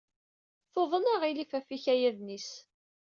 [0.71, 2.49] Tuḍen aɣilif ɣef yikayaden-is.